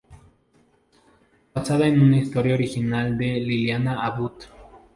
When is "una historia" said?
2.01-2.55